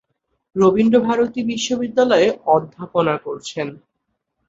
রবীন্দ্রভারতী 0.55 1.41
বিশ্ববিদ্যালয়ে 1.51 2.27
অধ্যাপনা 2.47 3.15
করেছেন। 3.25 3.67